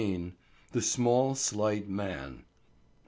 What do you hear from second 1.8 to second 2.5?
MAN.